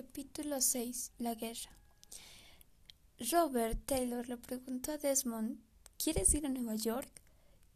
Capítulo 0.00 0.62
6 0.62 1.12
La 1.18 1.34
guerra 1.34 1.70
Robert 3.30 3.78
Taylor 3.84 4.26
le 4.30 4.38
preguntó 4.38 4.92
a 4.92 4.96
Desmond 4.96 5.58
¿Quieres 6.02 6.32
ir 6.32 6.46
a 6.46 6.48
Nueva 6.48 6.74
York? 6.74 7.10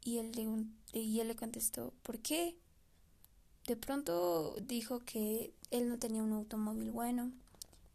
Y 0.05 0.17
él, 0.17 0.33
le, 0.33 0.99
y 0.99 1.21
él 1.21 1.29
le 1.29 1.37
contestó 1.37 1.93
¿Por 2.03 2.21
qué? 2.21 2.57
De 3.67 3.77
pronto 3.77 4.57
dijo 4.63 5.01
que 5.01 5.53
él 5.71 5.91
no 5.91 5.99
tenía 5.99 6.23
un 6.23 6.33
automóvil 6.33 6.93
bueno 6.93 7.31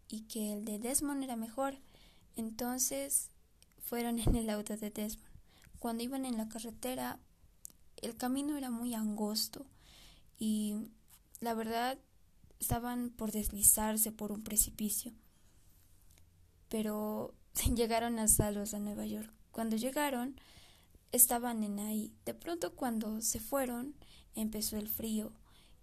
y 0.10 0.22
que 0.26 0.54
el 0.54 0.64
de 0.64 0.78
Desmond 0.78 1.24
era 1.24 1.36
mejor. 1.36 1.80
Entonces 2.36 3.32
fueron 3.84 4.20
en 4.20 4.36
el 4.36 4.52
auto 4.52 4.78
de 4.78 4.92
Desmond. 4.92 5.28
Cuando 5.80 6.04
iban 6.04 6.28
en 6.28 6.38
la 6.38 6.48
carretera, 6.50 7.18
el 7.98 8.16
camino 8.16 8.58
era 8.58 8.70
muy 8.70 8.94
angosto 8.94 9.66
y 10.38 10.76
la 11.40 11.56
verdad 11.56 11.98
estaban 12.60 13.10
por 13.10 13.32
deslizarse 13.32 14.12
por 14.12 14.32
un 14.32 14.44
precipicio. 14.44 15.14
Pero 16.68 17.34
llegaron 17.76 18.20
a 18.20 18.28
salvos 18.28 18.74
a 18.74 18.80
Nueva 18.80 19.06
York. 19.06 19.32
Cuando 19.52 19.76
llegaron, 19.76 20.40
estaban 21.12 21.64
en 21.64 21.80
ahí. 21.80 22.14
De 22.26 22.34
pronto 22.34 22.76
cuando 22.76 23.22
se 23.22 23.40
fueron, 23.40 23.96
empezó 24.36 24.78
el 24.78 24.88
frío 24.88 25.34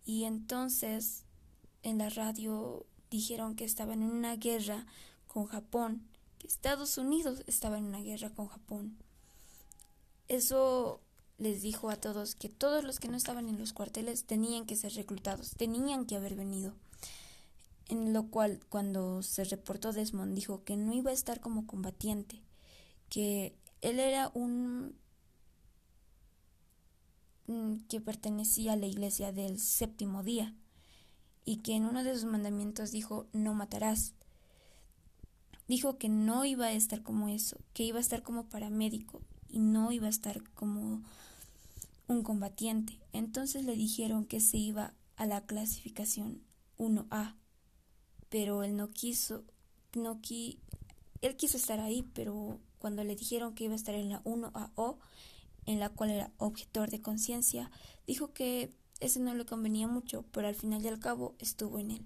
y 0.05 0.25
entonces 0.25 1.25
en 1.83 1.99
la 1.99 2.11
radio 2.11 2.87
dijeron 3.11 3.57
que 3.57 3.65
estaban 3.65 4.02
en 4.02 4.11
una 4.11 4.37
guerra 4.37 4.87
con 5.27 5.47
Japón, 5.47 6.07
que 6.38 6.47
Estados 6.47 6.99
Unidos 6.99 7.43
estaba 7.47 7.79
en 7.79 7.85
una 7.85 8.01
guerra 8.01 8.30
con 8.30 8.47
Japón. 8.47 8.97
Eso 10.29 11.01
les 11.39 11.63
dijo 11.63 11.91
a 11.91 11.97
todos 11.97 12.35
que 12.35 12.49
todos 12.49 12.85
los 12.85 12.99
que 12.99 13.09
no 13.09 13.17
estaban 13.17 13.49
en 13.49 13.59
los 13.59 13.73
cuarteles 13.73 14.25
tenían 14.25 14.67
que 14.67 14.77
ser 14.77 14.95
reclutados, 14.95 15.53
tenían 15.57 16.07
que 16.07 16.17
haber 16.17 16.35
venido. 16.35 16.75
En 17.89 18.13
lo 18.13 18.27
cual, 18.29 18.61
cuando 18.69 19.23
se 19.23 19.45
reportó 19.45 19.93
Desmond, 19.93 20.35
dijo 20.35 20.65
que 20.65 20.77
no 20.77 20.93
iba 20.93 21.11
a 21.11 21.15
estar 21.15 21.41
como 21.41 21.66
combatiente, 21.66 22.41
que 23.09 23.55
él 23.80 24.01
era 24.01 24.30
un 24.35 24.97
que 27.88 28.01
pertenecía 28.01 28.73
a 28.73 28.77
la 28.77 28.87
iglesia 28.87 29.30
del 29.30 29.60
séptimo 29.60 30.25
día 30.25 30.53
y 31.45 31.59
que 31.59 31.77
en 31.77 31.85
uno 31.85 32.03
de 32.03 32.13
sus 32.15 32.25
mandamientos 32.25 32.91
dijo 32.91 33.27
no 33.32 33.55
matarás. 33.55 34.15
Dijo 35.69 35.97
que 35.97 36.09
no 36.09 36.45
iba 36.45 36.66
a 36.66 36.73
estar 36.73 37.03
como 37.03 37.29
eso, 37.29 37.57
que 37.73 37.85
iba 37.85 37.99
a 37.99 38.01
estar 38.01 38.23
como 38.23 38.49
paramédico 38.49 39.21
y 39.49 39.60
no 39.60 39.93
iba 39.93 40.07
a 40.07 40.10
estar 40.10 40.43
como 40.51 41.03
un 42.09 42.23
combatiente. 42.23 43.01
Entonces 43.12 43.65
le 43.65 43.74
dijeron 43.74 44.26
que 44.26 44.40
se 44.40 44.57
iba 44.57 44.95
a 45.16 45.26
la 45.26 45.46
clasificación 45.46 46.43
1A, 46.79 47.37
pero 48.29 48.63
él 48.63 48.76
no 48.76 48.90
quiso, 48.90 49.45
no 49.95 50.21
él 51.23 51.37
quiso 51.37 51.57
estar 51.57 51.80
ahí, 51.80 52.02
pero 52.15 52.60
cuando 52.79 53.02
le 53.04 53.16
dijeron 53.16 53.54
que 53.54 53.65
iba 53.65 53.73
a 53.73 53.76
estar 53.76 53.95
en 53.95 54.10
la 54.10 54.23
1AO, 54.24 54.98
en 55.65 55.80
la 55.80 55.88
cual 55.88 56.10
era 56.10 56.32
objetor 56.37 56.90
de 56.90 57.02
conciencia, 57.02 57.71
dijo 58.07 58.32
que 58.32 58.73
ese 59.01 59.20
no 59.20 59.35
le 59.35 59.45
convenía 59.45 59.88
mucho, 59.88 60.24
pero 60.32 60.48
al 60.48 60.54
final 60.54 60.85
y 60.85 60.88
al 60.88 61.01
cabo 61.01 61.35
estuvo 61.38 61.79
en 61.79 61.91
él. 61.91 62.04